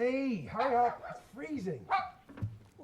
[0.00, 1.02] Me, hurry up.
[1.10, 1.84] It's freezing.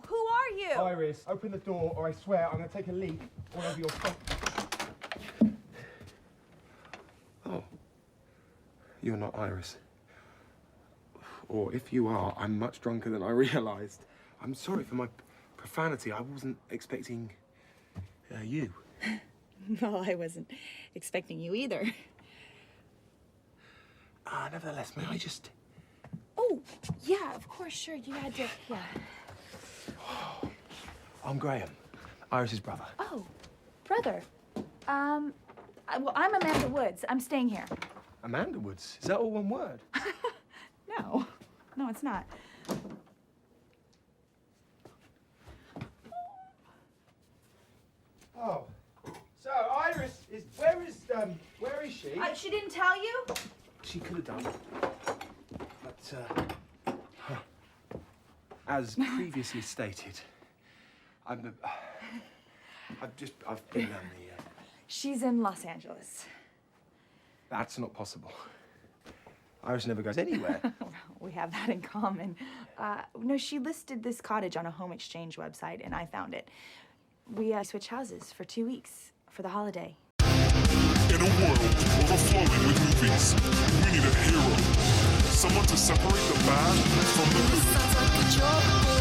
[0.06, 0.70] Who are you?
[0.78, 3.18] Iris, open the door or I swear I'm going to take a leak
[3.56, 4.16] all over your front.
[7.46, 7.64] Oh.
[9.02, 9.78] You're not Iris.
[11.48, 14.04] Or if you are, I'm much drunker than I realised.
[14.42, 15.08] I'm sorry for my
[15.56, 16.12] profanity.
[16.12, 17.30] I wasn't expecting
[18.30, 18.72] uh, you.
[19.80, 20.48] No, I wasn't
[20.94, 21.92] expecting you either.
[24.24, 25.50] Ah, nevertheless, may I just.
[26.38, 26.60] Oh,
[27.04, 27.94] yeah, of course, sure.
[27.96, 28.78] You had to, yeah.
[31.24, 31.70] I'm Graham,
[32.30, 32.84] Iris's brother.
[32.98, 33.24] Oh,
[33.84, 34.22] brother.
[34.88, 35.32] Um,
[35.88, 37.04] I, well, I'm Amanda Woods.
[37.08, 37.64] I'm staying here.
[38.22, 38.98] Amanda Woods.
[39.02, 39.80] Is that all one word?
[40.98, 41.26] No,
[41.76, 42.24] no, it's not.
[48.38, 48.64] Oh.
[49.42, 50.44] So, Iris is.
[50.56, 50.96] Where is.
[51.14, 52.14] um, Where is she?
[52.18, 53.24] Uh, she didn't tell you?
[53.82, 54.46] She could have done.
[55.86, 56.14] But,
[56.88, 56.92] uh,
[58.68, 60.18] as previously stated,
[61.26, 61.54] I'm.
[61.62, 61.68] Uh,
[63.02, 63.32] I've just.
[63.48, 64.34] I've been on the.
[64.36, 64.42] Uh,
[64.88, 66.24] She's in Los Angeles.
[67.50, 68.32] that's not possible.
[69.64, 70.60] Iris never goes anywhere.
[71.18, 72.36] We have that in common.
[72.78, 76.46] Uh, no, she listed this cottage on a home exchange website, and I found it.
[77.34, 79.96] We uh, switch houses for two weeks for the holiday.
[80.20, 83.34] In a world overflowing with movies,
[83.86, 84.85] we need a hero.
[85.36, 86.74] Someone to separate the bad
[87.12, 88.95] from the good.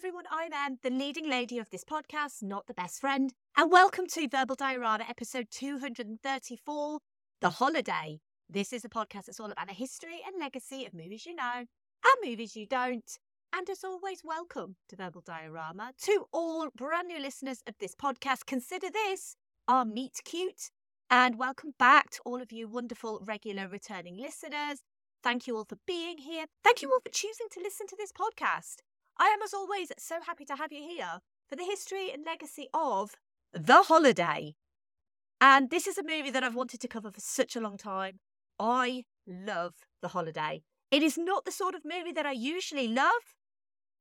[0.00, 4.06] Everyone, I'm Em, the leading lady of this podcast, not the best friend, and welcome
[4.06, 7.00] to Verbal Diorama episode 234,
[7.42, 8.20] The Holiday.
[8.48, 11.52] This is a podcast that's all about the history and legacy of movies you know
[11.54, 13.18] and movies you don't.
[13.52, 15.90] And as always, welcome to Verbal Diorama.
[16.04, 19.36] To all brand new listeners of this podcast, consider this
[19.68, 20.70] our meet cute.
[21.10, 24.80] And welcome back to all of you wonderful regular returning listeners.
[25.22, 26.46] Thank you all for being here.
[26.64, 28.76] Thank you all for choosing to listen to this podcast.
[29.20, 32.68] I am, as always, so happy to have you here for the history and legacy
[32.72, 33.16] of
[33.52, 34.54] The Holiday.
[35.42, 38.20] And this is a movie that I've wanted to cover for such a long time.
[38.58, 40.62] I love The Holiday.
[40.90, 43.36] It is not the sort of movie that I usually love,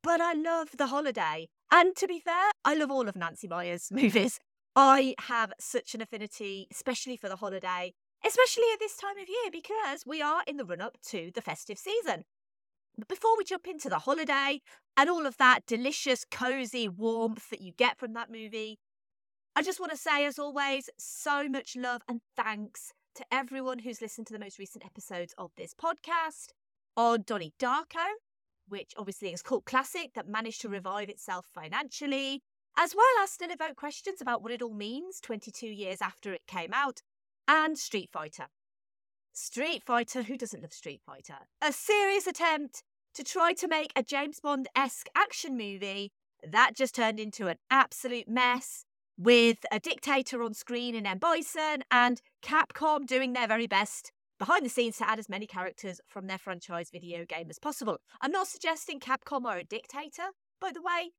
[0.02, 1.50] but I love The Holiday.
[1.70, 4.40] And to be fair, I love all of Nancy Meyers' movies.
[4.74, 7.94] I have such an affinity, especially for The Holiday,
[8.26, 11.42] especially at this time of year, because we are in the run up to the
[11.42, 12.24] festive season.
[13.08, 14.62] Before we jump into the holiday
[14.98, 18.80] and all of that delicious, cozy warmth that you get from that movie,
[19.56, 24.02] I just want to say, as always, so much love and thanks to everyone who's
[24.02, 26.50] listened to the most recent episodes of this podcast
[26.96, 28.06] on Donnie Darko,
[28.68, 32.42] which obviously is cult classic that managed to revive itself financially,
[32.78, 36.48] as well as still evoke questions about what it all means 22 years after it
[36.48, 37.02] came out,
[37.48, 38.48] and Street Fighter.
[39.34, 41.38] Street Fighter, who doesn't love Street Fighter?
[41.62, 42.84] A serious attempt
[43.14, 46.12] to try to make a James Bond esque action movie
[46.48, 48.86] that just turned into an absolute mess
[49.18, 51.18] with a dictator on screen in M.
[51.18, 56.00] Bison and Capcom doing their very best behind the scenes to add as many characters
[56.08, 57.98] from their franchise video game as possible.
[58.22, 60.30] I'm not suggesting Capcom are a dictator,
[60.62, 61.12] by the way,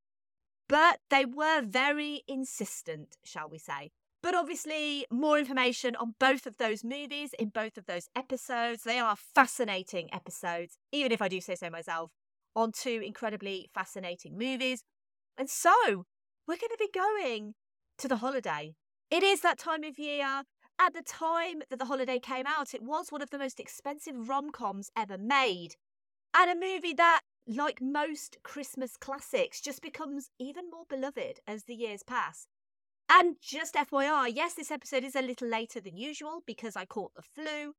[0.69, 3.91] but they were very insistent, shall we say.
[4.23, 8.83] But obviously, more information on both of those movies in both of those episodes.
[8.83, 12.11] They are fascinating episodes, even if I do say so myself,
[12.55, 14.85] on two incredibly fascinating movies.
[15.39, 16.05] And so,
[16.47, 17.55] we're going to be going
[17.99, 18.75] to the holiday.
[19.11, 20.43] It is that time of year.
[20.79, 24.29] At the time that the holiday came out, it was one of the most expensive
[24.29, 25.77] rom coms ever made.
[26.35, 31.75] And a movie that, like most Christmas classics, just becomes even more beloved as the
[31.75, 32.47] years pass.
[33.13, 37.13] And just FYI, yes, this episode is a little later than usual because I caught
[37.17, 37.75] the flu.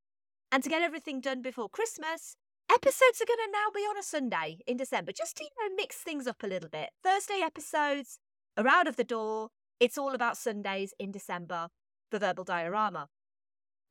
[0.52, 2.36] And to get everything done before Christmas,
[2.70, 5.74] episodes are going to now be on a Sunday in December, just to, you know,
[5.74, 6.90] mix things up a little bit.
[7.02, 8.18] Thursday episodes
[8.58, 9.48] are out of the door.
[9.80, 11.68] It's all about Sundays in December
[12.10, 13.08] for Verbal Diorama.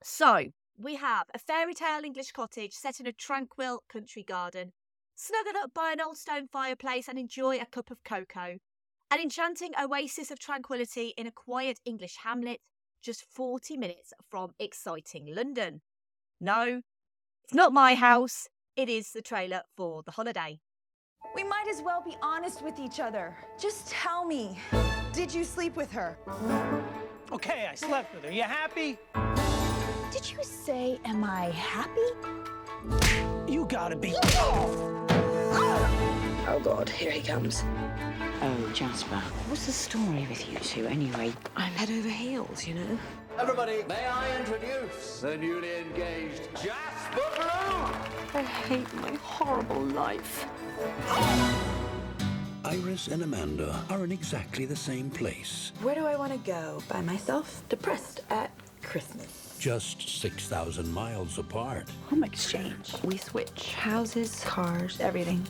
[0.04, 4.74] So, we have a fairy tale English cottage set in a tranquil country garden,
[5.16, 8.58] snuggled up by an old stone fireplace and enjoy a cup of cocoa.
[9.12, 12.62] An enchanting oasis of tranquility in a quiet English hamlet
[13.04, 15.82] just 40 minutes from exciting London.
[16.40, 16.82] No,
[17.44, 18.48] it's not my house.
[18.78, 20.62] It is the trailer for The Holiday.
[21.36, 23.36] We might as well be honest with each other.
[23.60, 24.58] Just tell me,
[25.12, 26.18] did you sleep with her?
[27.34, 28.32] Okay, I slept with her.
[28.32, 28.98] You happy?
[30.10, 32.00] Did you say, am I happy?
[33.52, 34.14] You gotta be.
[34.36, 37.64] Oh Oh, God, here he comes.
[38.42, 39.16] Oh, Jasper,
[39.48, 41.32] what's the story with you two anyway?
[41.56, 42.98] I'm head over heels, you know?
[43.40, 47.94] Everybody, may I introduce the newly engaged Jasper Bloom?
[48.34, 50.46] I hate my horrible life.
[52.66, 56.82] Iris and Amanda are in exactly the same place, Where do I want to go?
[56.90, 57.64] By myself?
[57.70, 58.52] Depressed at
[58.82, 59.56] Christmas.
[59.60, 61.86] just 6,000 miles apart.
[62.10, 62.94] Home exchange.
[63.04, 65.46] We switch houses, cars, everything.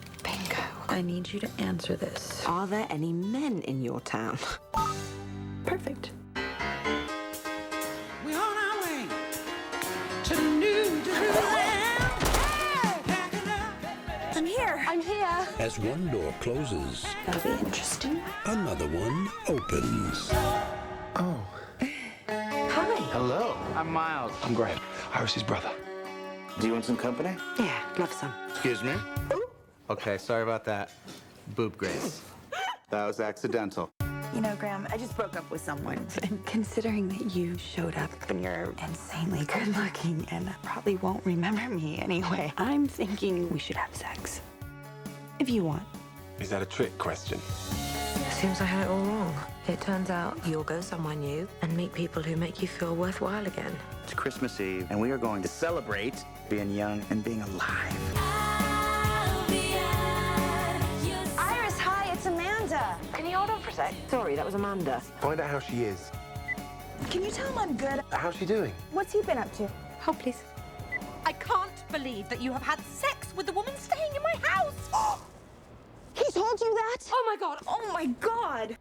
[0.92, 0.98] Bingo.
[0.98, 2.44] I need you to answer this.
[2.46, 4.38] Are there any men in your town?
[5.66, 6.12] Perfect.
[8.26, 9.08] We're on our way
[10.26, 12.12] to New Jerusalem.
[14.34, 14.84] I'm here.
[14.88, 15.48] I'm here.
[15.60, 18.22] As one door closes, That'll be interesting.
[18.46, 20.30] another one opens.
[21.16, 21.46] Oh,
[22.30, 22.96] Hi.
[23.12, 23.56] Hello.
[23.76, 24.32] I'm Miles.
[24.44, 24.80] I'm Graham,
[25.14, 25.72] Iris's brother.
[26.60, 27.36] Do you want some company?
[27.60, 28.34] Yeah, love some.
[28.50, 28.94] Excuse me?
[29.92, 30.90] Okay, sorry about that.
[31.54, 32.22] Boob Grace.
[32.92, 33.92] That was accidental.
[34.34, 36.08] You know, Graham, I just broke up with someone.
[36.24, 41.68] And considering that you showed up and you're insanely good looking and probably won't remember
[41.68, 44.40] me anyway, I'm thinking we should have sex.
[45.40, 45.84] If you want.
[46.40, 47.42] Is that a trick question?
[48.30, 49.36] Seems I had it all wrong.
[49.68, 53.46] It turns out you'll go somewhere new and meet people who make you feel worthwhile
[53.46, 53.76] again.
[54.06, 58.31] It's Christmas Eve, and we are going to celebrate being young and being alive.
[64.12, 65.00] Sorry, that was Amanda.
[65.22, 66.12] Find out how she is.
[67.10, 68.02] Can you tell him I'm good?
[68.12, 68.74] How's she doing?
[68.92, 69.70] What's he been up to?
[70.02, 70.44] Hold, please.
[71.26, 74.90] I can't believe that you have had sex with the woman staying in my house.
[76.14, 76.98] He told you that?
[77.10, 77.60] Oh my god.
[77.66, 78.78] Oh my god.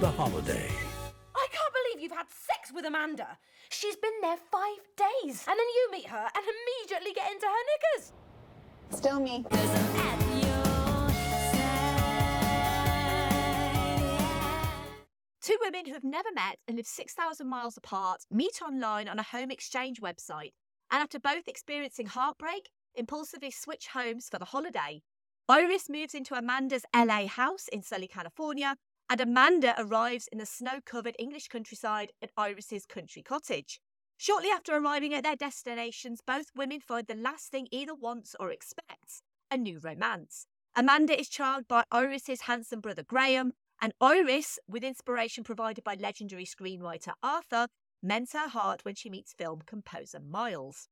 [0.00, 0.70] The holiday.
[1.34, 3.36] I can't believe you've had sex with Amanda.
[3.68, 7.62] She's been there five days, and then you meet her and immediately get into her
[7.66, 8.12] knickers.
[8.90, 9.44] Still me.
[15.40, 19.22] Two women who have never met and live 6,000 miles apart meet online on a
[19.22, 20.52] home exchange website,
[20.90, 25.02] and after both experiencing heartbreak, impulsively switch homes for the holiday.
[25.48, 28.76] Iris moves into Amanda's LA house in Sully, California,
[29.08, 33.80] and Amanda arrives in the snow covered English countryside at Iris's country cottage.
[34.20, 38.50] Shortly after arriving at their destinations, both women find the last thing either wants or
[38.50, 40.48] expects a new romance.
[40.74, 46.44] Amanda is charmed by Iris's handsome brother Graham, and Iris, with inspiration provided by legendary
[46.44, 47.68] screenwriter Arthur,
[48.02, 50.88] mends her heart when she meets film composer Miles.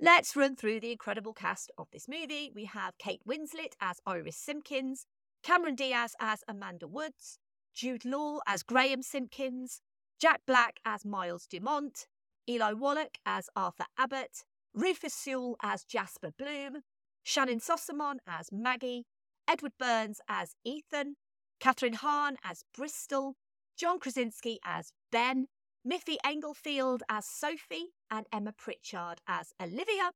[0.00, 2.50] Let's run through the incredible cast of this movie.
[2.52, 5.06] We have Kate Winslet as Iris Simpkins,
[5.44, 7.38] Cameron Diaz as Amanda Woods,
[7.72, 9.80] Jude Law as Graham Simpkins,
[10.20, 12.06] Jack Black as Miles Dumont,
[12.46, 14.44] Eli Wallach as Arthur Abbott,
[14.74, 16.82] Rufus Sewell as Jasper Bloom,
[17.24, 19.06] Shannyn Sossamon as Maggie,
[19.48, 21.16] Edward Burns as Ethan,
[21.58, 23.36] Kathryn Hahn as Bristol,
[23.78, 25.46] John Krasinski as Ben,
[25.88, 30.10] Miffy Englefield as Sophie, and Emma Pritchard as Olivia,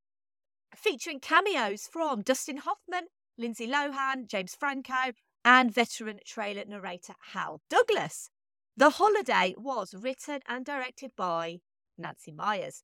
[0.77, 3.07] featuring cameos from Dustin Hoffman,
[3.39, 5.13] Lindsay Lohan, James Franco,
[5.47, 8.29] and veteran trailer narrator Hal Douglas.
[8.77, 11.61] The Holiday was written and directed by
[11.97, 12.83] Nancy Meyers.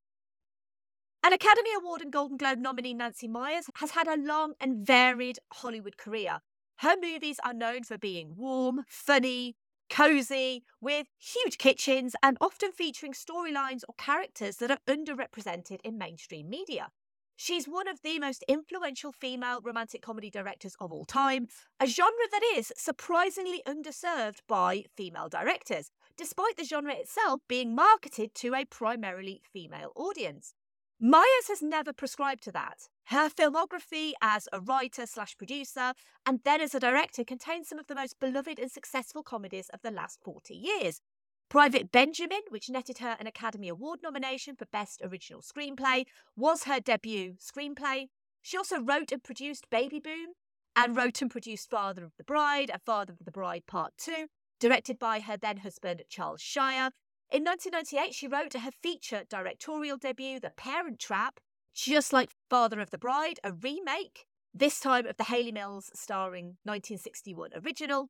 [1.25, 5.41] An Academy Award and Golden Globe nominee Nancy Meyers has had a long and varied
[5.53, 6.43] Hollywood career.
[6.77, 9.57] Her movies are known for being warm, funny,
[9.91, 16.49] cozy, with huge kitchens, and often featuring storylines or characters that are underrepresented in mainstream
[16.49, 16.91] media.
[17.43, 21.49] She's one of the most influential female romantic comedy directors of all time,
[21.81, 28.35] a genre that is surprisingly underserved by female directors, despite the genre itself being marketed
[28.35, 30.53] to a primarily female audience.
[31.01, 32.91] Meyers has never prescribed to that.
[33.05, 35.95] Her filmography as a writer slash producer
[36.27, 39.81] and then as a director contains some of the most beloved and successful comedies of
[39.81, 41.01] the last 40 years.
[41.51, 46.05] Private Benjamin, which netted her an Academy Award nomination for Best Original Screenplay,
[46.37, 48.07] was her debut screenplay.
[48.41, 50.35] She also wrote and produced Baby Boom
[50.77, 54.27] and wrote and produced Father of the Bride and Father of the Bride Part 2,
[54.61, 56.93] directed by her then husband Charles Shyer.
[57.33, 61.41] In 1998, she wrote her feature directorial debut, The Parent Trap,
[61.75, 66.59] just like Father of the Bride, a remake, this time of the Hayley Mills starring
[66.63, 68.09] 1961 original.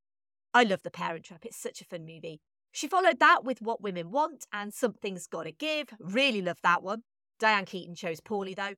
[0.53, 2.43] I love The Parent Trap, it's such a fun movie.
[2.73, 5.89] She followed that with What Women Want and Something's Gotta Give.
[5.99, 7.03] Really loved that one.
[7.39, 8.75] Diane Keaton chose poorly though.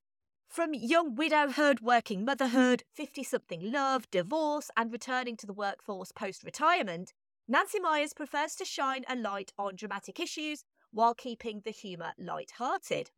[0.49, 6.45] From young widowhood, working motherhood, 50 something love, divorce, and returning to the workforce post
[6.45, 7.13] retirement,
[7.49, 13.11] Nancy Meyers prefers to shine a light on dramatic issues while keeping the humour light-hearted.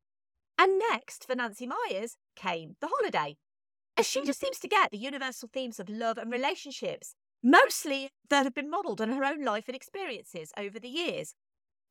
[0.56, 3.36] And next for Nancy Meyers came The Holiday,
[3.96, 7.14] as she just seems to get the universal themes of love and relationships,
[7.44, 11.34] mostly that have been modelled on her own life and experiences over the years.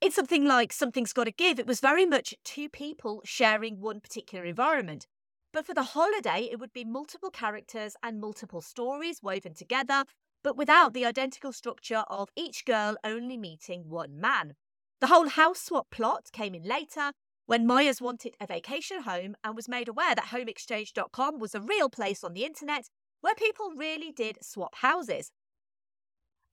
[0.02, 4.44] In something like Something's Gotta Give, it was very much two people sharing one particular
[4.44, 5.08] environment.
[5.54, 10.04] But for The Holiday, it would be multiple characters and multiple stories woven together,
[10.44, 14.56] but without the identical structure of each girl only meeting one man.
[15.00, 17.12] The whole house swap plot came in later
[17.46, 21.90] when Meyers wanted a vacation home and was made aware that homeexchange.com was a real
[21.90, 22.88] place on the internet
[23.22, 25.32] where people really did swap houses.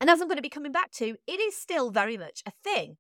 [0.01, 2.53] And as I'm going to be coming back to, it is still very much a
[2.65, 2.97] thing.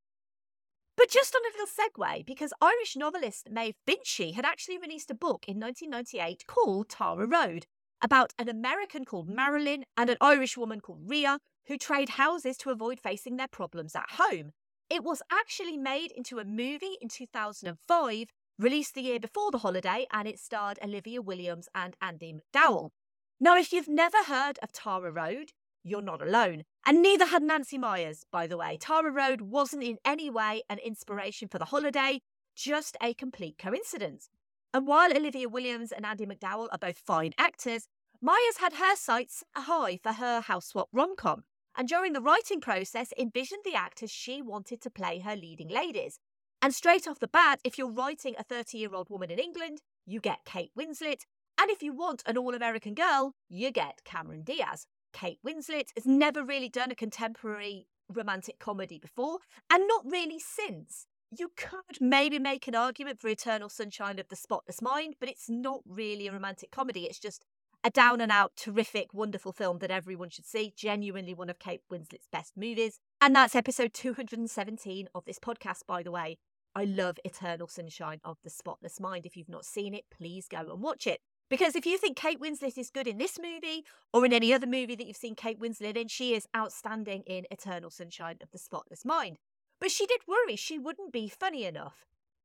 [0.96, 5.14] But just on a little segue, because Irish novelist Maeve Binchy had actually released a
[5.14, 7.64] book in 1998 called Tara Road
[8.02, 11.38] about an American called Marilyn and an Irish woman called Ria
[11.68, 14.52] who trade houses to avoid facing their problems at home.
[14.90, 18.28] It was actually made into a movie in 2005,
[18.58, 22.90] released the year before the holiday, and it starred Olivia Williams and Andie MacDowell.
[23.38, 25.52] Now, if you've never heard of Tara Road,
[25.84, 26.64] you're not alone.
[26.86, 28.78] And neither had Nancy Meyers, by the way.
[28.80, 32.20] Tara Road wasn't in any way an inspiration for the holiday,
[32.56, 34.28] just a complete coincidence.
[34.72, 37.88] And while Olivia Williams and Andie MacDowell are both fine actors,
[38.22, 41.44] Meyers had her sights high for her house swap rom com,
[41.76, 46.18] and during the writing process envisioned the actors she wanted to play her leading ladies.
[46.62, 49.80] And straight off the bat, if you're writing a 30 year old woman in England,
[50.06, 51.22] you get Kate Winslet,
[51.58, 54.86] and if you want an all American girl, you get Cameron Diaz.
[55.12, 59.38] Kate Winslet has never really done a contemporary romantic comedy before,
[59.70, 61.06] and not really since.
[61.30, 65.48] You could maybe make an argument for Eternal Sunshine of the Spotless Mind, but it's
[65.48, 67.04] not really a romantic comedy.
[67.04, 67.44] It's just
[67.84, 70.72] a down and out, terrific, wonderful film that everyone should see.
[70.76, 72.98] Genuinely one of Kate Winslet's best movies.
[73.20, 76.38] And that's episode 217 of this podcast, by the way.
[76.74, 79.24] I love Eternal Sunshine of the Spotless Mind.
[79.24, 81.20] If you've not seen it, please go and watch it.
[81.50, 84.68] Because if you think Kate Winslet is good in this movie or in any other
[84.68, 88.58] movie that you've seen Kate Winslet in, she is outstanding in Eternal Sunshine of the
[88.58, 89.36] Spotless Mind.
[89.80, 92.04] But she did worry she wouldn't be funny enough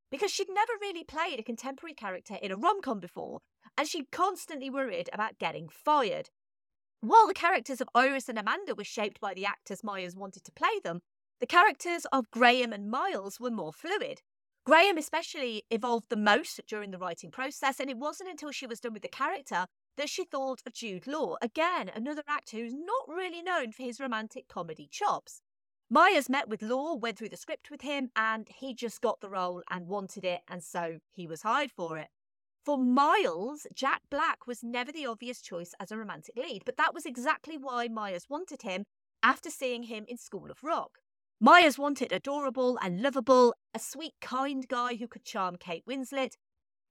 [0.10, 3.42] because she'd never really played a contemporary character in a rom com before,
[3.78, 6.30] and she constantly worried about getting fired.
[7.02, 10.52] While the characters of Iris and Amanda were shaped by the actors Meyers wanted to
[10.52, 11.02] play them,
[11.40, 14.22] the characters of Graham and Miles were more fluid.
[14.66, 18.80] Graham especially evolved the most during the writing process, and it wasn't until she was
[18.80, 23.08] done with the character that she thought of Jude Law, again, another actor who's not
[23.08, 25.42] really known for his romantic comedy chops.
[25.88, 29.30] Meyers met with Law, went through the script with him, and he just got the
[29.30, 32.08] role and wanted it, and so he was hired for it.
[32.66, 36.96] For Miles, Jack Black was never the obvious choice as a romantic lead, but that
[36.96, 38.86] was exactly why Meyers wanted him
[39.22, 41.02] after seeing him in School of Rock.
[41.40, 46.38] Meyers wanted adorable and lovable, a sweet, kind guy who could charm Kate Winslet.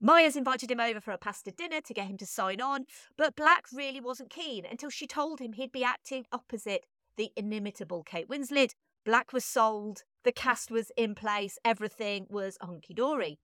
[0.00, 2.84] Meyers invited him over for a pasta dinner to get him to sign on,
[3.16, 6.84] but Black really wasn't keen until she told him he'd be acting opposite
[7.16, 8.74] the inimitable Kate Winslet.
[9.04, 13.38] Black was sold, the cast was in place, everything was hunky dory.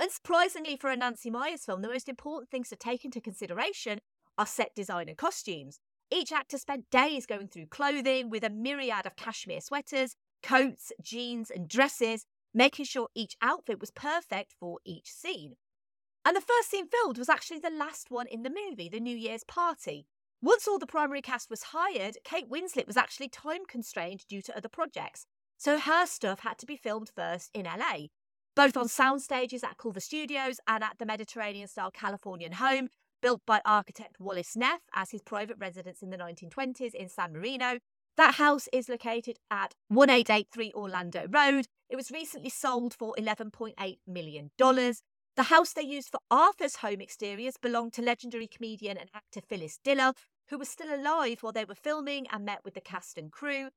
[0.00, 3.98] Unsurprisingly for a Nancy Meyers film, the most important things to take into consideration
[4.36, 5.80] are set design and costumes.
[6.10, 11.50] Each actor spent days going through clothing with a myriad of cashmere sweaters, coats, jeans,
[11.50, 12.24] and dresses,
[12.54, 15.56] making sure each outfit was perfect for each scene.
[16.24, 19.16] And the first scene filmed was actually the last one in the movie, the New
[19.16, 20.06] Year's party.
[20.40, 24.56] Once all the primary cast was hired, Kate Winslet was actually time constrained due to
[24.56, 28.06] other projects, so her stuff had to be filmed first in LA,
[28.54, 32.88] both on sound stages at Culver Studios and at the Mediterranean style Californian home
[33.20, 37.78] built by architect Wallace Neff as his private residence in the 1920s in San Marino.
[38.16, 41.66] That house is located at 1883 Orlando Road.
[41.88, 44.50] It was recently sold for $11.8 million.
[44.58, 49.78] The house they used for Arthur's home exteriors belonged to legendary comedian and actor Phyllis
[49.84, 50.14] Diller,
[50.48, 53.68] who was still alive while they were filming and met with the cast and crew.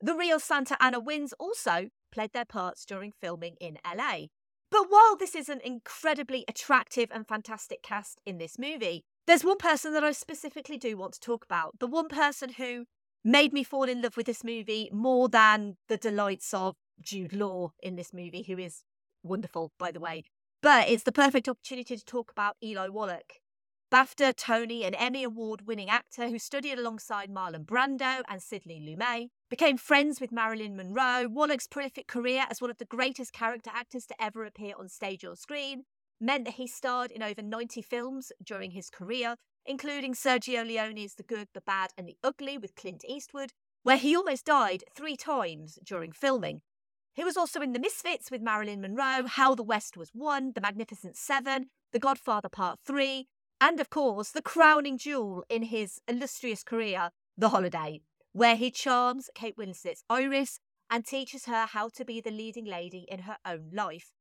[0.00, 4.28] The real Santa Ana Winds also played their parts during filming in LA.
[4.70, 9.58] But while this is an incredibly attractive and fantastic cast in this movie, there's one
[9.58, 11.78] person that I specifically do want to talk about.
[11.80, 12.84] The one person who
[13.24, 17.72] made me fall in love with this movie more than the delights of Jude Law
[17.82, 18.82] in this movie, who is
[19.22, 20.24] wonderful, by the way.
[20.62, 23.40] But it's the perfect opportunity to talk about Eli Wallach.
[23.90, 29.30] BAFTA, Tony, and Emmy Award winning actor who studied alongside Marlon Brando and Sidney Lumet,
[29.50, 31.26] became friends with Marilyn Monroe.
[31.28, 35.24] Wallach's prolific career as one of the greatest character actors to ever appear on stage
[35.24, 35.82] or screen
[36.20, 39.34] meant that he starred in over 90 films during his career,
[39.66, 43.50] including Sergio Leone's The Good, the Bad, and the Ugly with Clint Eastwood,
[43.82, 46.60] where he almost died three times during filming.
[47.14, 50.60] He was also in The Misfits with Marilyn Monroe, How the West Was Won, The
[50.60, 53.26] Magnificent Seven, The Godfather Part 3,
[53.60, 59.30] and of course, the crowning jewel in his illustrious career, The Holiday, where he charms
[59.34, 60.58] Kate Winslet's Iris
[60.90, 64.12] and teaches her how to be the leading lady in her own life.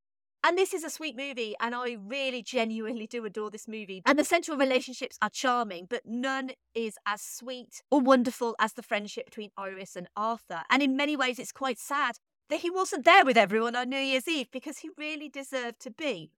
[0.41, 4.01] And this is a sweet movie, and I really genuinely do adore this movie.
[4.05, 8.83] And the central relationships are charming, but none is as sweet or wonderful as the
[8.83, 10.61] friendship between Iris and Arthur.
[10.69, 12.15] And in many ways, it's quite sad
[12.49, 15.91] that he wasn't there with everyone on New Year's Eve because he really deserved to
[15.91, 16.31] be.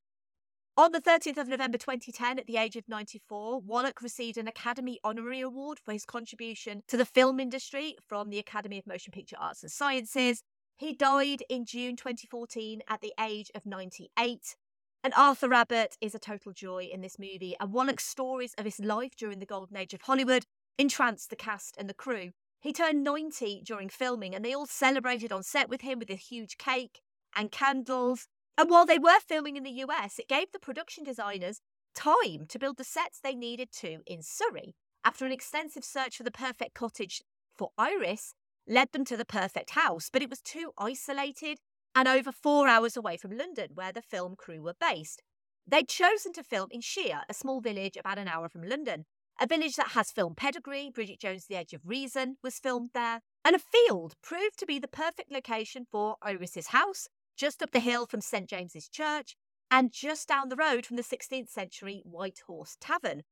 [0.78, 5.00] On the 30th of November 2010, at the age of 94, Wallach received an Academy
[5.04, 9.36] Honorary Award for his contribution to the film industry from the Academy of Motion Picture
[9.38, 10.44] Arts and Sciences.
[10.78, 14.56] He died in June 2014 at the age of 98.
[15.04, 18.80] And Arthur Abbott is a total joy in this movie, and Wallach's stories of his
[18.80, 20.46] life during the golden age of Hollywood
[20.78, 22.32] entranced the cast and the crew.
[22.62, 26.16] He turned 90 during filming, and they all celebrated on set with him with a
[26.16, 27.01] huge cake
[27.36, 28.30] and candles.
[28.58, 31.62] And while they were filming in the US, it gave the production designers
[31.96, 34.75] time to build the sets they needed to in Surrey.
[35.03, 37.22] After an extensive search for the perfect cottage
[37.58, 38.34] for Iris,
[38.67, 41.60] led them to the perfect house, but it was too isolated
[41.96, 45.22] and over four hours away from London, where the film crew were based.
[45.67, 49.05] They'd chosen to film in Shere, a small village about an hour from London,
[49.39, 50.91] a village that has film pedigree.
[50.93, 54.79] Bridget Jones' The Edge of Reason was filmed there, and a field proved to be
[54.79, 59.36] the perfect location for Iris's house, just up the hill from St James's Church
[59.70, 63.24] and just down the road from the 16th century White Horse Tavern.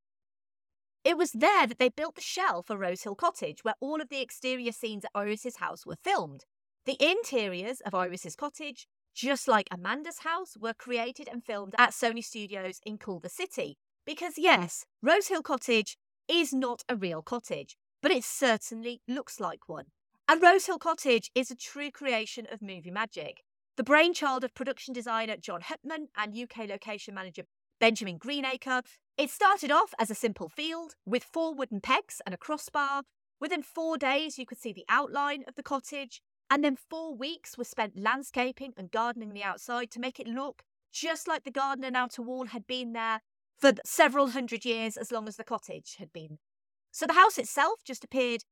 [1.04, 4.10] It was there that they built the shell for Rose Hill Cottage, where all of
[4.10, 6.46] the exterior scenes at Iris's house were filmed.
[6.86, 12.24] The interiors of Iris's cottage, just like Amanda's house, were created and filmed at Sony
[12.24, 13.78] Studios in Culver City.
[14.06, 15.98] Because, yes, Rose Hill Cottage
[16.28, 19.86] is not a real cottage, but it certainly looks like one.
[20.28, 23.44] And Rose Hill Cottage is a true creation of movie magic.
[23.80, 27.44] The brainchild of production designer Jon Hutman and UK location manager
[27.80, 28.82] Benjamin Greenacre,
[29.18, 33.04] it started off as a simple field with four wooden pegs and a crossbar.
[33.40, 37.58] Within four days, you could see the outline of the cottage, and then four weeks
[37.58, 41.86] were spent landscaping and gardening the outside to make it look just like the garden
[41.86, 43.22] and outer wall had been there
[43.58, 46.40] for several hundred years, as long as the cottage had been.
[46.92, 48.44] So the house itself just appeared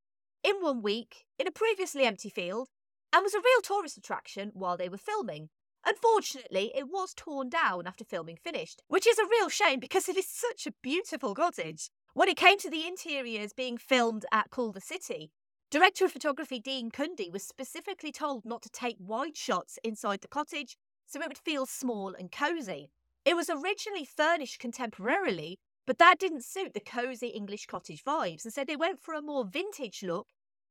[0.41, 2.69] in one week in a previously empty field
[3.13, 5.49] and was a real tourist attraction while they were filming.
[5.85, 10.17] Unfortunately, it was torn down after filming finished, which is a real shame because it
[10.17, 11.89] is such a beautiful cottage.
[12.13, 15.31] When it came to the interiors being filmed at Culver City,
[15.69, 20.27] director of photography Dean Cundey was specifically told not to take wide shots inside the
[20.27, 22.91] cottage so it would feel small and cosy.
[23.23, 28.53] It was originally furnished contemporarily, but that didn't suit the cosy English cottage vibes, and
[28.53, 30.27] so they went for a more vintage look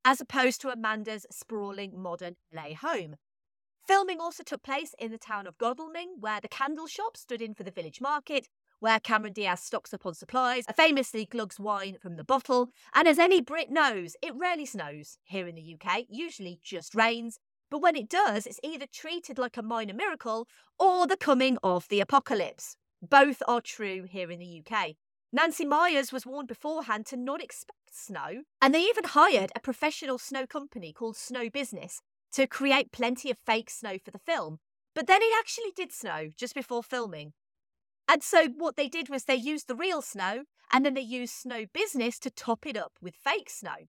[0.07, 3.16] as opposed to Amanda's sprawling modern LA home.
[3.88, 7.55] Filming also took place in the town of Godalming, where the candle shop stood in
[7.55, 12.14] for the village market, where Cameron Diaz stocks up on supplies, famously glugs wine from
[12.14, 12.69] the bottle.
[12.95, 17.40] And as any Brit knows, it rarely snows here in the UK, usually just rains.
[17.69, 20.47] But when it does, it's either treated like a minor miracle
[20.79, 22.77] or the coming of the apocalypse.
[23.03, 24.95] Both are true here in the UK.
[25.32, 30.18] Nancy Meyers was warned beforehand to not expect snow, and they even hired a professional
[30.18, 32.00] snow company called Snow Business
[32.32, 34.58] to create plenty of fake snow for the film.
[34.94, 37.32] But then it actually did snow just before filming.
[38.08, 41.34] And so what they did was they used the real snow and then they used
[41.34, 43.88] Snow Business to top it up with fake snow.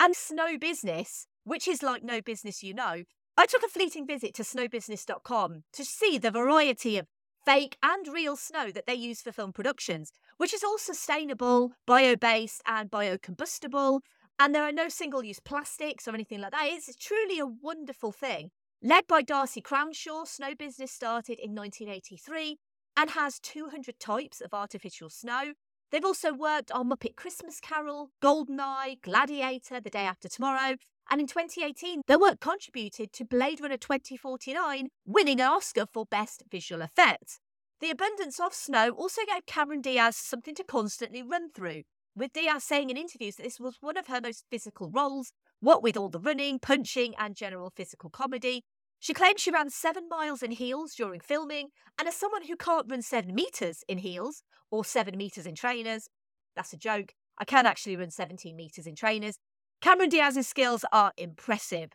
[0.00, 3.04] And Snow Business, which is like no business you know,
[3.36, 7.06] I took a fleeting visit to snowbusiness.com to see the variety of
[7.44, 12.16] fake and real snow that they use for film productions, which is all sustainable, bio
[12.16, 14.00] based, and biocombustible.
[14.38, 16.66] And there are no single use plastics or anything like that.
[16.66, 18.50] It's truly a wonderful thing.
[18.82, 22.58] Led by Darcy Crownshaw, Snow Business started in 1983
[22.96, 25.52] and has 200 types of artificial snow.
[25.90, 30.76] They've also worked on Muppet Christmas Carol, Goldeneye, Gladiator, The Day After Tomorrow,
[31.10, 36.42] and in 2018, their work contributed to Blade Runner 2049, winning an Oscar for Best
[36.50, 37.40] Visual Effects.
[37.80, 41.82] The abundance of snow also gave Cameron Diaz something to constantly run through,
[42.16, 45.82] with Diaz saying in interviews that this was one of her most physical roles, what
[45.82, 48.62] with all the running, punching, and general physical comedy.
[48.98, 52.90] She claimed she ran seven miles in heels during filming, and as someone who can't
[52.90, 56.08] run seven metres in heels or seven metres in trainers,
[56.56, 57.12] That's a joke.
[57.36, 59.38] I can actually run 17 metres in trainers.
[59.80, 61.90] Cameron Diaz's skills are impressive.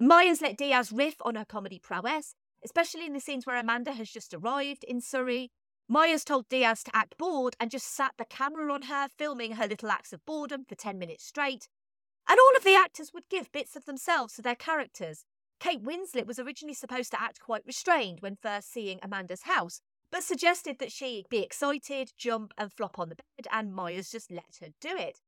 [0.00, 4.10] Meyers let Diaz riff on her comedy prowess, especially in the scenes where Amanda has
[4.10, 5.50] just arrived in Surrey.
[5.88, 9.66] Meyers told Diaz to act bored and just sat the camera on her, filming her
[9.66, 11.68] little acts of boredom for 10 minutes straight.
[12.28, 15.24] And all of the actors would give bits of themselves to their characters.
[15.60, 19.80] Kate Winslet was originally supposed to act quite restrained when first seeing Amanda's house,
[20.12, 24.30] but suggested that she be excited, jump, and flop on the bed, and Meyers just
[24.30, 25.20] let her do it.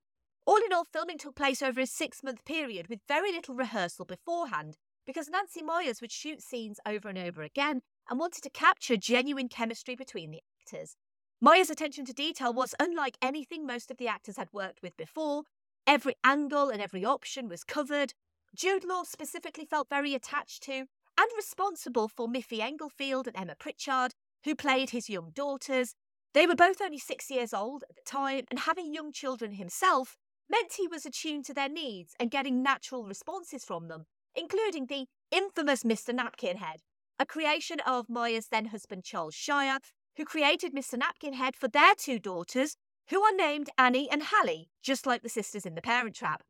[0.51, 4.05] All in all, filming took place over a six month period with very little rehearsal
[4.05, 8.97] beforehand because Nancy Meyers would shoot scenes over and over again and wanted to capture
[8.97, 10.97] genuine chemistry between the actors.
[11.41, 15.45] Meyers' attention to detail was unlike anything most of the actors had worked with before.
[15.87, 18.15] Every angle and every option was covered.
[18.53, 20.73] Jude Law specifically felt very attached to
[21.17, 25.95] and responsible for Miffy Englefield and Emma Pritchard, who played his young daughters.
[26.35, 30.17] They were both only six years old at the time, and having young children himself
[30.51, 35.07] meant he was attuned to their needs and getting natural responses from them, including the
[35.31, 36.15] infamous Mr.
[36.15, 36.81] Napkinhead,
[37.19, 39.79] a creation of Meyers' then husband Charles Shyer,
[40.17, 40.99] who created Mr.
[40.99, 42.77] Napkinhead for their two daughters,
[43.11, 46.43] who are named Annie and Hallie, just like the sisters in The Parent Trap.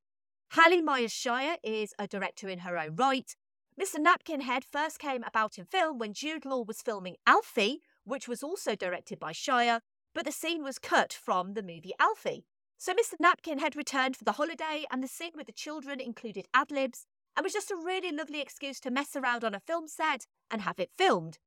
[0.52, 3.34] Hallie Meyers Shyer is a director in her own right.
[3.80, 3.98] Mr.
[3.98, 8.74] Napkinhead first came about in film when Jude Law was filming Alfie, which was also
[8.74, 9.80] directed by Shyer,
[10.14, 12.44] but the scene was cut from the movie Alfie.
[12.80, 13.20] So Mr.
[13.20, 17.04] Napkinhead returned for the holiday, and the scene with the children included ad libs
[17.36, 20.62] and was just a really lovely excuse to mess around on a film set and
[20.62, 21.38] have it filmed.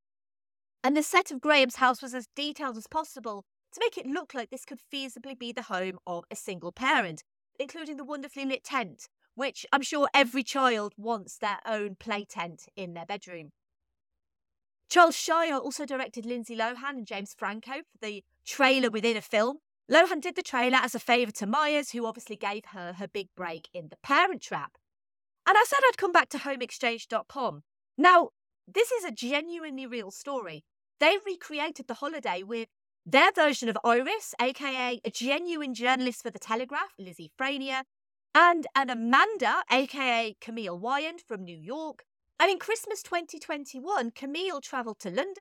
[0.83, 4.35] And the set of Graham's house was as detailed as possible to make it look
[4.35, 7.23] like this could feasibly be the home of a single parent,
[7.59, 12.67] including the wonderfully lit tent, which I'm sure every child wants their own play tent
[12.75, 13.53] in their bedroom.
[14.87, 19.57] Charles Shyer also directed Lindsay Lohan and James Franco for the trailer within a film.
[19.91, 23.27] Lohan did the trailer as a favour to Meyers, who obviously gave her her big
[23.35, 24.77] break in The Parent Trap.
[25.45, 27.63] And I said I'd come back to homeexchange.com.
[27.97, 28.29] Now,
[28.65, 30.63] this is a genuinely real story.
[30.99, 32.69] They recreated the holiday with
[33.05, 37.81] their version of Iris, aka a genuine journalist for The Telegraph, Lizzie Frainier,
[38.33, 42.05] and an Amanda, aka Camille Wyand from New York.
[42.39, 45.35] And in Christmas 2021, Camille travelled to London,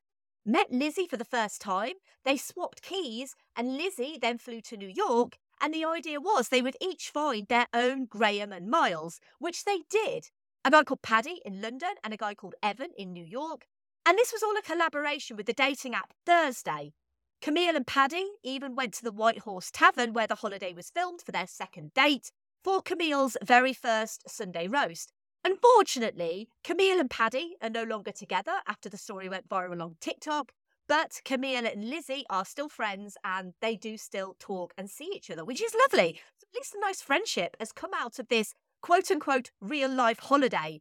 [0.44, 1.94] met Lizzie for the first time.
[2.24, 5.38] They swapped keys, and Lizzie then flew to New York.
[5.60, 9.82] And the idea was they would each find their own Graham and Miles, which they
[9.88, 10.30] did.
[10.64, 13.66] A guy called Paddy in London and a guy called Evan in New York.
[14.04, 16.92] And this was all a collaboration with the dating app Thursday.
[17.40, 21.22] Camille and Paddy even went to the White Horse Tavern where the holiday was filmed
[21.22, 22.30] for their second date
[22.62, 25.12] for Camille's very first Sunday roast.
[25.44, 30.52] Unfortunately, Camille and Paddy are no longer together after the story went viral on TikTok,
[30.88, 35.30] but Camille and Lizzie are still friends and they do still talk and see each
[35.30, 36.20] other, which is lovely.
[36.38, 40.20] So at least a nice friendship has come out of this quote unquote real life
[40.20, 40.80] holiday.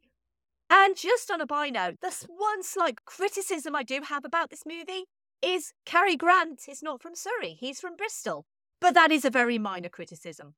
[0.70, 4.64] And just on a by note, the one slight criticism I do have about this
[4.66, 5.06] movie
[5.42, 8.46] is Cary Grant is not from Surrey, he's from Bristol.
[8.80, 10.54] But that is a very minor criticism.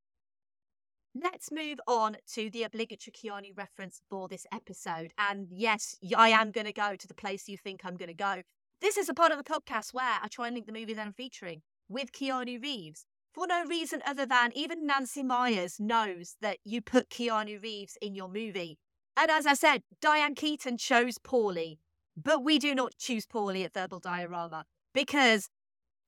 [1.16, 5.12] Let's move on to the obligatory Keanu reference for this episode.
[5.16, 8.14] And yes, I am going to go to the place you think I'm going to
[8.14, 8.42] go.
[8.80, 11.06] This is a part of the podcast where I try and link the movie that
[11.06, 16.58] I'm featuring with Keanu Reeves for no reason other than even Nancy Meyers knows that
[16.64, 18.78] you put Keanu Reeves in your movie.
[19.16, 21.78] And as I said, Diane Keaton chose poorly,
[22.16, 25.48] but we do not choose poorly at Verbal Diorama because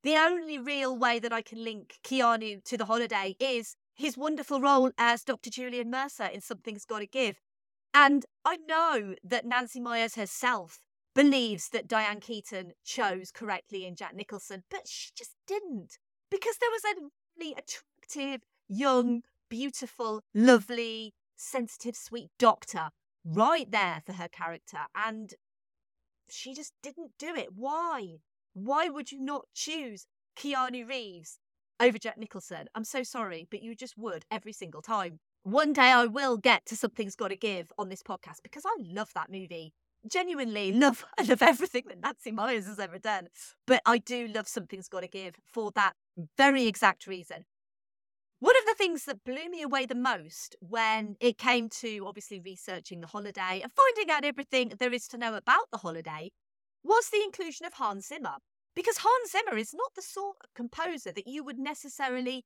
[0.03, 4.61] the only real way that I can link Keanu to the holiday is his wonderful
[4.61, 5.49] role as Dr.
[5.49, 7.41] Julian Mercer in Something's Gotta Give.
[7.93, 10.79] And I know that Nancy Meyers herself
[11.15, 15.97] believes that Diane Keaton chose correctly in Jack Nicholson, but she just didn't.
[16.29, 17.01] Because there was a
[17.39, 22.89] really attractive, young, beautiful, lovely, sensitive, sweet doctor
[23.25, 24.81] right there for her character.
[24.95, 25.33] And
[26.29, 27.49] she just didn't do it.
[27.55, 28.17] Why?
[28.53, 30.05] Why would you not choose
[30.37, 31.39] Keanu Reeves
[31.79, 32.67] over Jack Nicholson?
[32.75, 35.19] I'm so sorry, but you just would every single time.
[35.43, 39.09] One day I will get to Something's Gotta Give on this podcast because I love
[39.15, 39.73] that movie.
[40.09, 43.27] Genuinely love, I love everything that Nancy Meyers has ever done.
[43.65, 45.93] But I do love Something's Gotta Give for that
[46.37, 47.45] very exact reason.
[48.39, 52.39] One of the things that blew me away the most when it came to obviously
[52.39, 56.29] researching the holiday and finding out everything there is to know about the holiday
[56.83, 58.35] was the inclusion of Hans Zimmer.
[58.77, 62.45] Because Hans Zimmer is not the sort of composer that you would necessarily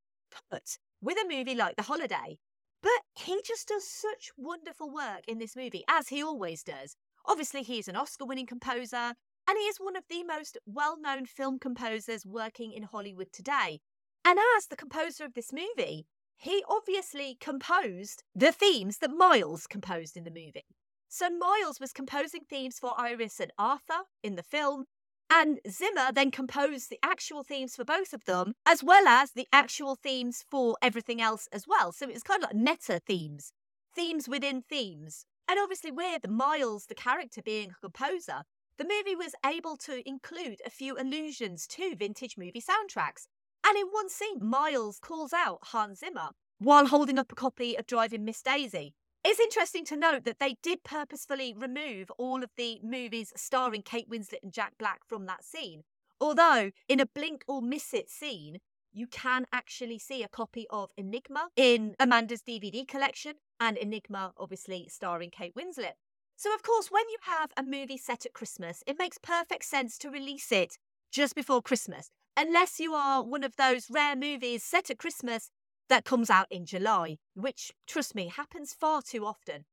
[0.49, 2.37] put with a movie like The Holiday.
[2.81, 6.95] But he just does such wonderful work in this movie, as he always does.
[7.25, 9.13] Obviously, he is an Oscar winning composer,
[9.45, 13.81] and he is one of the most well known film composers working in Hollywood today.
[14.23, 16.05] And as the composer of this movie,
[16.37, 20.63] he obviously composed the themes that Miles composed in the movie.
[21.09, 24.85] So Miles was composing themes for Iris and Arthur in the film,
[25.33, 29.47] and Zimmer then composed the actual themes for both of them, as well as the
[29.53, 31.93] actual themes for everything else as well.
[31.93, 33.53] So it was kind of like meta themes,
[33.95, 35.25] themes within themes.
[35.47, 38.43] And obviously, with Miles, the character, being a composer,
[38.77, 43.27] the movie was able to include a few allusions to vintage movie soundtracks.
[43.65, 47.87] And in one scene, Miles calls out Hans Zimmer while holding up a copy of
[47.87, 48.95] Driving Miss Daisy.
[49.23, 54.09] It's interesting to note that they did purposefully remove all of the movies starring Kate
[54.09, 55.83] Winslet and Jack Black from that scene.
[56.19, 58.57] Although, in a blink or miss it scene,
[58.91, 64.87] you can actually see a copy of Enigma in Amanda's DVD collection, and Enigma, obviously,
[64.89, 65.93] starring Kate Winslet.
[66.35, 69.99] So, of course, when you have a movie set at Christmas, it makes perfect sense
[69.99, 70.79] to release it
[71.11, 75.51] just before Christmas, unless you are one of those rare movies set at Christmas
[75.91, 79.65] that comes out in July, which, trust me, happens far too often.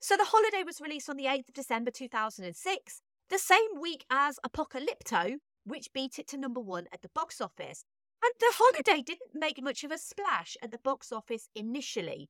[0.00, 4.40] So, The Holiday was released on the 8th of December 2006, the same week as
[4.44, 7.84] Apocalypto, which beat it to number one at the box office.
[8.24, 12.28] And The Holiday didn't make much of a splash at the box office initially.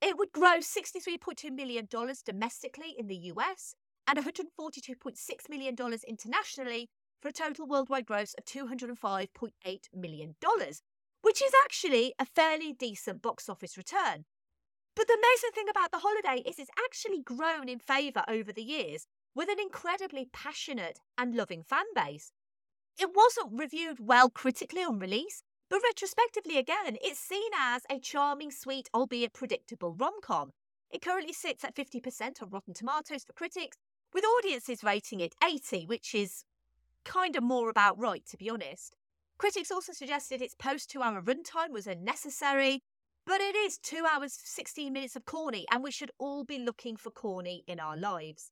[0.00, 1.88] It would gross $63.2 million
[2.24, 3.74] domestically in the US
[4.06, 6.88] and $142.6 million internationally
[7.20, 9.50] for a total worldwide gross of $205.8
[9.92, 10.36] million,
[11.22, 14.24] which is actually a fairly decent box office return.
[14.94, 18.62] But the amazing thing about The Holiday is it's actually grown in favour over the
[18.62, 22.32] years with an incredibly passionate and loving fan base.
[22.98, 28.50] It wasn't reviewed well critically on release, but retrospectively again, it's seen as a charming,
[28.50, 30.50] sweet, albeit predictable rom com.
[30.90, 33.76] It currently sits at 50% on Rotten Tomatoes for critics,
[34.12, 36.42] with audiences rating it 80, which is
[37.04, 38.96] kind of more about right, to be honest.
[39.38, 42.82] Critics also suggested its post two hour runtime was unnecessary,
[43.24, 46.96] but it is two hours, 16 minutes of corny, and we should all be looking
[46.96, 48.50] for corny in our lives.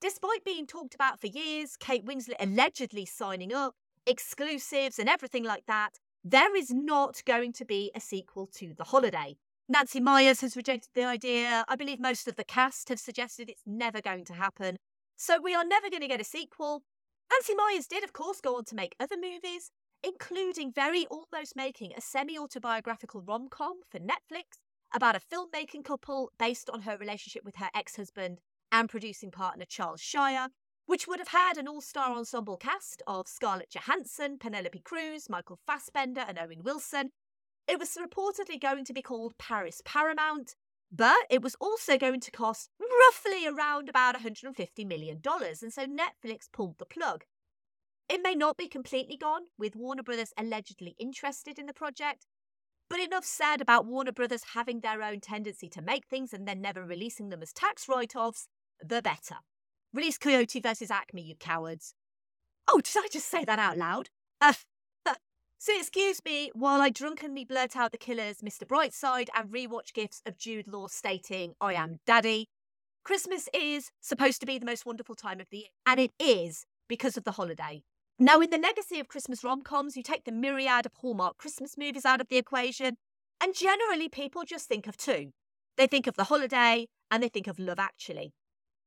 [0.00, 5.66] Despite being talked about for years, Kate Winslet allegedly signing up, exclusives, and everything like
[5.66, 5.90] that,
[6.24, 9.36] there is not going to be a sequel to The Holiday.
[9.68, 11.64] Nancy Meyers has rejected the idea.
[11.68, 14.76] I believe most of the cast have suggested it's never going to happen.
[15.16, 16.82] So we are never going to get a sequel.
[17.32, 19.70] Nancy Meyers did, of course, go on to make other movies,
[20.04, 24.58] including very almost making a semi autobiographical rom com for Netflix
[24.94, 28.40] about a filmmaking couple based on her relationship with her ex husband
[28.70, 30.48] and producing partner Charles Shyer,
[30.84, 35.58] which would have had an all star ensemble cast of Scarlett Johansson, Penelope Cruz, Michael
[35.66, 37.12] Fassbender, and Owen Wilson.
[37.66, 40.54] It was reportedly going to be called Paris Paramount,
[40.92, 46.52] but it was also going to cost roughly around about $150 million, and so Netflix
[46.52, 47.24] pulled the plug.
[48.10, 52.26] It may not be completely gone, with Warner Brothers allegedly interested in the project,
[52.90, 56.60] but enough said about Warner Brothers having their own tendency to make things and then
[56.60, 59.36] never releasing them as tax write offs, the better.
[59.94, 61.94] Release Coyote versus Acme, you cowards.
[62.68, 64.10] Oh, did I just say that out loud?
[64.42, 64.52] Uh,
[65.62, 68.66] so excuse me while I drunkenly blurt out the Killers' Mr.
[68.66, 72.48] Brightside and rewatch gifs of Jude Law stating, I am daddy.
[73.04, 76.66] Christmas is supposed to be the most wonderful time of the year, and it is
[76.88, 77.84] because of the holiday.
[78.18, 81.78] Now, in the legacy of Christmas rom coms, you take the myriad of Hallmark Christmas
[81.78, 82.96] movies out of the equation,
[83.40, 85.30] and generally people just think of two.
[85.76, 88.32] They think of the holiday and they think of Love Actually.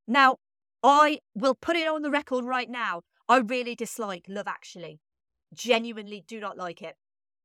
[0.09, 0.39] Now,
[0.83, 3.03] I will put it on the record right now.
[3.29, 4.99] I really dislike Love Actually.
[5.55, 6.95] Genuinely do not like it.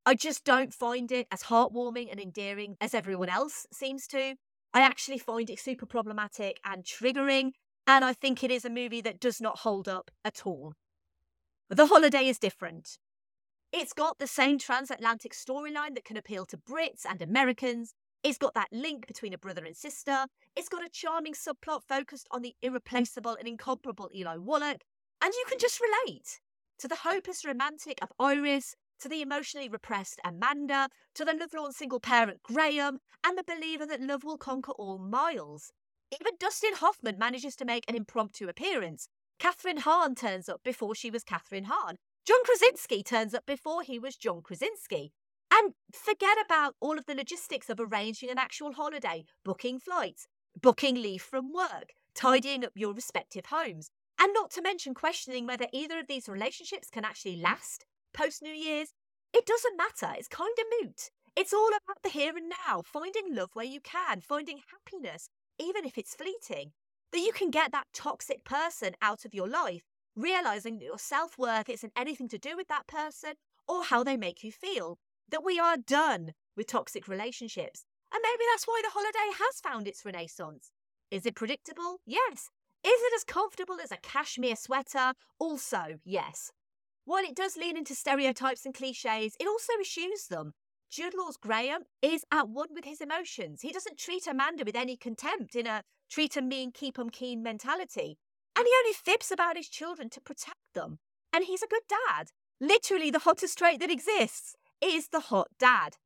[0.05, 4.35] I just don't find it as heartwarming and endearing as everyone else seems to.
[4.73, 7.53] I actually find it super problematic and triggering,
[7.87, 10.75] and I think it is a movie that does not hold up at all.
[11.69, 12.99] The Holiday is different.
[13.73, 17.95] It's got the same transatlantic storyline that can appeal to Brits and Americans.
[18.25, 20.27] It's got that link between a brother and sister.
[20.57, 24.83] It's got a charming subplot focused on the irreplaceable and incomparable Eli Wallach.
[25.23, 26.41] And you can just relate
[26.81, 32.01] to the hopeless romantic of Iris, to the emotionally repressed Amanda, to the lovelorn single
[32.01, 35.73] parent Graham, and the believer that love will conquer all Miles.
[36.19, 39.09] Even Dustin Hoffman manages to make an impromptu appearance.
[39.39, 41.97] Kathryn Hahn turns up before she was Kathryn Hahn.
[42.27, 45.13] John Krasinski turns up before he was John Krasinski.
[45.53, 50.27] And forget about all of the logistics of arranging an actual holiday, booking flights,
[50.61, 53.91] booking leave from work, tidying up your respective homes,
[54.21, 58.53] and not to mention questioning whether either of these relationships can actually last post New
[58.53, 58.93] Year's.
[59.33, 61.11] It doesn't matter, it's kind of moot.
[61.37, 65.85] It's all about the here and now, finding love where you can, finding happiness, even
[65.87, 66.73] if it's fleeting.
[67.13, 71.39] That you can get that toxic person out of your life, realizing that your self
[71.39, 73.35] worth isn't anything to do with that person
[73.67, 74.99] or how they make you feel.
[75.31, 77.85] That we are done with toxic relationships.
[78.13, 80.73] And maybe that's why the holiday has found its renaissance.
[81.11, 81.99] Is it predictable?
[82.05, 82.51] Yes.
[82.83, 85.13] Is it as comfortable as a cashmere sweater?
[85.39, 86.51] Also, yes.
[87.05, 90.55] While it does lean into stereotypes and cliches, it also eschews them.
[90.91, 93.63] Jude Law's Graham is at one with his emotions.
[93.63, 97.43] He doesn't treat Amanda with any contempt in a treat 'em mean, keep 'em keen
[97.43, 98.19] mentality.
[98.57, 100.99] And he only fibs about his children to protect them.
[101.33, 102.33] And he's a good dad.
[102.61, 105.97] Literally, the hottest trait that exists is the hot dad.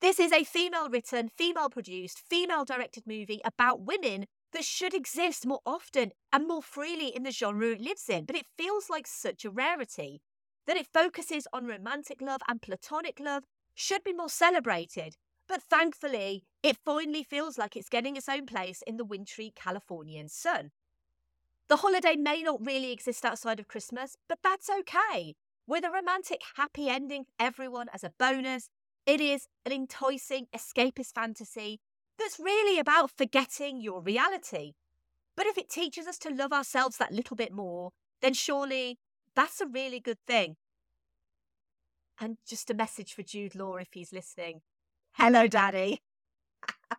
[0.00, 5.46] This is a female written, female produced, female directed movie about women that should exist
[5.46, 8.24] more often and more freely in the genre it lives in.
[8.24, 10.20] But it feels like such a rarity
[10.66, 15.16] that it focuses on romantic love and platonic love should be more celebrated.
[15.48, 20.28] But thankfully, it finally feels like it's getting its own place in the wintry Californian
[20.28, 20.70] sun.
[21.68, 25.34] The holiday may not really exist outside of Christmas, but that's okay.
[25.66, 28.68] With a romantic happy ending for everyone as a bonus,
[29.06, 31.80] it is an enticing escapist fantasy
[32.18, 34.72] that's really about forgetting your reality.
[35.36, 38.98] But if it teaches us to love ourselves that little bit more, then surely
[39.34, 40.56] that's a really good thing.
[42.20, 44.60] And just a message for Jude Law if he's listening.
[45.14, 46.00] Hello, Daddy.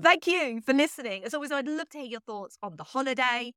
[0.00, 1.24] Thank you for listening.
[1.24, 3.52] As always, I'd love to hear your thoughts on the holiday.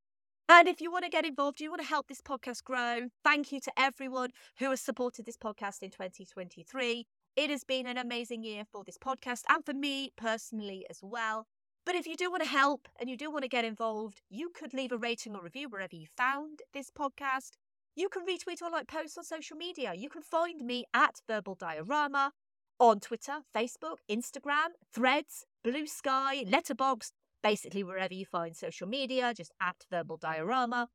[0.48, 3.52] And if you want to get involved, you want to help this podcast grow, thank
[3.52, 7.08] you to everyone who has supported this podcast in 2023.
[7.36, 11.48] It has been an amazing year for this podcast and for me personally as well.
[11.86, 14.50] But if you do want to help and you do want to get involved, you
[14.50, 17.58] could leave a rating or review wherever you found this podcast.
[17.94, 19.94] You can retweet or like posts on social media.
[19.94, 22.32] You can find me at Verbal Diorama
[22.80, 27.12] on Twitter, Facebook, Instagram, Threads, Blue Sky, Letterboxd,
[27.44, 30.88] basically wherever you find social media, just at Verbal Diorama.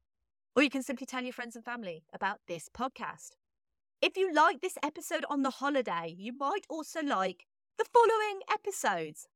[0.56, 3.32] Or you can simply tell your friends and family about this podcast.
[4.02, 7.44] If you like this episode on the holiday, you might also like
[7.76, 9.28] the following episodes.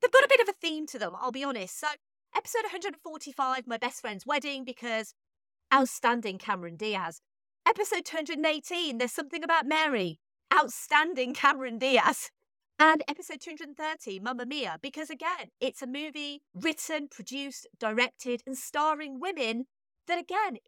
[0.00, 1.80] They've got a bit of a theme to them, I'll be honest.
[1.80, 1.86] So,
[2.36, 5.14] episode 145, My Best Friend's Wedding, because
[5.72, 7.22] outstanding Cameron Diaz.
[7.66, 10.18] Episode 218, There's Something About Mary.
[10.52, 12.30] Outstanding Cameron Diaz.
[12.78, 19.18] And episode 230, Mamma Mia, because again, it's a movie written, produced, directed, and starring
[19.18, 19.64] women
[20.06, 20.58] that, again,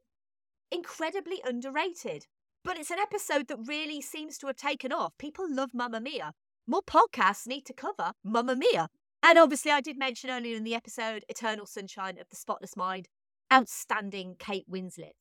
[0.71, 2.25] incredibly underrated.
[2.65, 5.13] But it's an episode that really seems to have taken off.
[5.19, 6.33] People love Mamma Mia.
[6.67, 8.89] More podcasts need to cover Mamma Mia.
[9.23, 13.09] And obviously, I did mention earlier in the episode Eternal Sunshine of the Spotless Mind.
[13.53, 15.13] Outstanding Kate Winslet.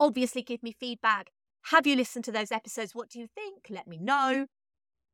[0.00, 1.30] Obviously, give me feedback.
[1.66, 2.94] Have you listened to those episodes?
[2.94, 3.66] What do you think?
[3.68, 4.46] Let me know.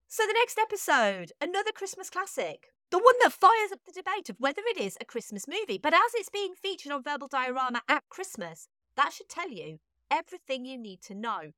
[0.09, 2.69] So, the next episode, another Christmas classic.
[2.91, 5.79] The one that fires up the debate of whether it is a Christmas movie.
[5.79, 9.79] But as it's being featured on Verbal Diorama at Christmas, that should tell you
[10.11, 11.51] everything you need to know.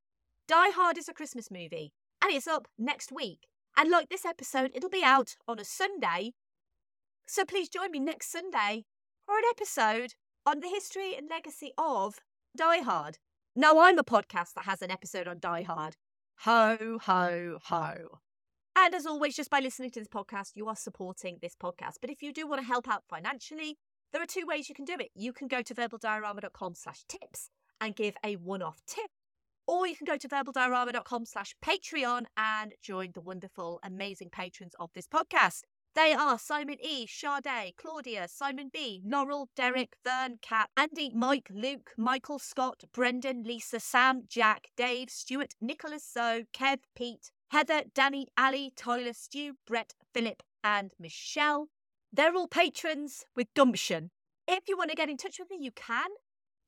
[0.48, 3.48] Die Hard is a Christmas movie, and it's up next week.
[3.76, 6.34] And like this episode, it'll be out on a Sunday.
[7.26, 8.84] So please join me next Sunday
[9.24, 10.14] for an episode
[10.46, 12.20] on the history and legacy of
[12.56, 13.18] Die Hard.
[13.56, 15.96] Now, I'm a podcast that has an episode on Die Hard.
[16.42, 17.94] Ho, ho, ho.
[18.76, 21.94] And as always, just by listening to this podcast, you are supporting this podcast.
[22.00, 23.78] But if you do want to help out financially,
[24.12, 25.10] there are two ways you can do it.
[25.12, 29.10] You can go to verbaldiorama.com slash tips and give a one-off tip.
[29.66, 34.90] Or you can go to verbaldiorama.com slash Patreon and join the wonderful, amazing patrons of
[34.94, 35.62] this podcast.
[35.96, 41.92] They are Simon E, Sade, Claudia, Simon B, Laurel, Derek, Vern, Kat, Andy, Mike, Luke,
[41.96, 48.72] Michael, Scott, Brendan, Lisa, Sam, Jack, Dave, Stuart, Nicholas, So, Kev, Pete, Heather, Danny, Ali,
[48.76, 51.68] Tyler, Stu, Brett, Philip, and Michelle.
[52.12, 54.10] They're all patrons with gumption.
[54.46, 56.10] If you want to get in touch with me, you can.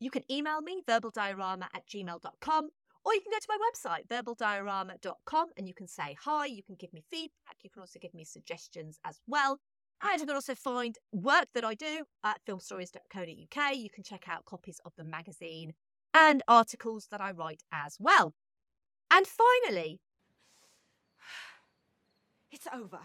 [0.01, 2.69] You can email me, verbaldiorama at gmail.com,
[3.05, 6.77] or you can go to my website, verbaldiorama.com, and you can say hi, you can
[6.77, 9.59] give me feedback, you can also give me suggestions as well.
[10.03, 13.77] And you can also find work that I do at filmstories.co.uk.
[13.77, 15.73] You can check out copies of the magazine
[16.15, 18.35] and articles that I write as well.
[19.11, 20.01] And finally,
[22.53, 23.01] It's over.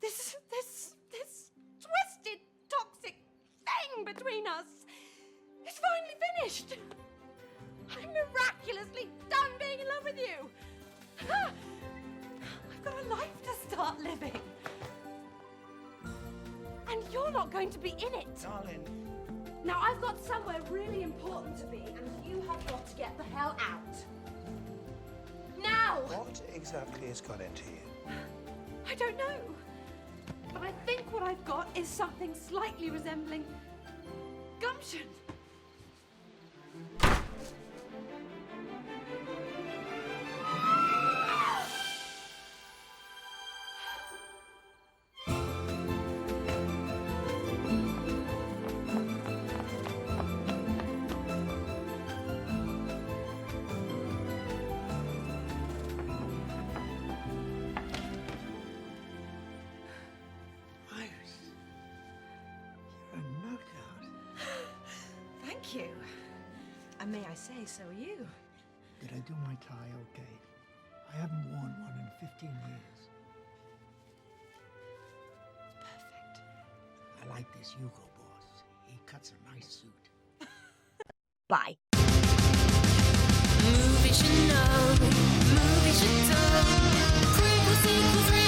[0.00, 1.50] This, this, this
[1.80, 3.16] twisted, toxic
[3.64, 4.66] thing between us
[5.68, 6.76] is finally finished.
[7.98, 10.50] I'm miraculously done being in love with you.
[12.70, 14.38] I've got a life to start living.
[16.88, 18.26] And you're not going to be in it.
[18.42, 18.84] Darling.
[19.64, 23.24] Now, I've got somewhere really important to be, and you have got to get the
[23.24, 24.04] hell out.
[25.62, 26.00] Now!
[26.06, 28.12] What exactly has got into you?
[28.88, 29.36] I don't know.
[30.52, 33.44] But I think what I've got is something slightly resembling
[34.60, 35.06] gumption.
[67.00, 68.28] And may I say, so are you.
[69.00, 70.34] Did I do my tie okay?
[71.10, 73.08] I haven't worn one in 15 years.
[75.80, 76.40] Perfect.
[77.24, 78.64] I like this Hugo boss.
[78.86, 80.46] He cuts a nice suit.
[81.48, 81.78] Bye.
[83.64, 86.64] Movie should know, movie should tell.
[87.32, 88.39] Prequel, sequels,